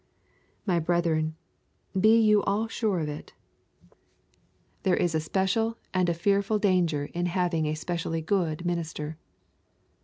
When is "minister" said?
8.65-9.19